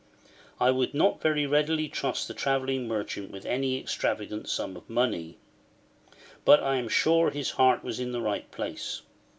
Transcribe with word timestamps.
I 0.59 0.71
would 0.71 0.95
not 0.95 1.21
very 1.21 1.45
readily 1.45 1.87
trust 1.87 2.27
the 2.27 2.33
travelling 2.33 2.87
merchant 2.87 3.29
with 3.29 3.45
any 3.45 3.77
extravagant 3.77 4.49
sum 4.49 4.75
of 4.75 4.89
money; 4.89 5.37
but 6.43 6.59
I 6.59 6.77
am 6.77 6.89
sure 6.89 7.29
his 7.29 7.51
heart 7.51 7.83
was 7.83 7.99
in 7.99 8.11
the 8.11 8.19
right 8.21 8.49
place. 8.49 9.03